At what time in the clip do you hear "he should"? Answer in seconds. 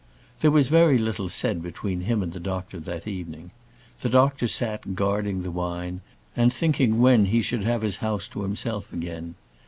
7.25-7.65